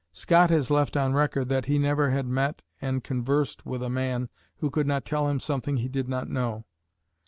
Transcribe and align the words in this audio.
Scott 0.13 0.49
has 0.49 0.71
left 0.71 0.97
on 0.97 1.13
record 1.13 1.47
that 1.49 1.65
he 1.65 1.77
never 1.77 2.09
had 2.09 2.25
met 2.25 2.63
and 2.81 3.03
conversed 3.03 3.67
with 3.67 3.83
a 3.83 3.87
man 3.89 4.29
who 4.57 4.71
could 4.71 4.87
not 4.87 5.05
tell 5.05 5.29
him 5.29 5.39
something 5.39 5.77
he 5.77 5.87
did 5.89 6.09
not 6.09 6.27
know. 6.27 6.65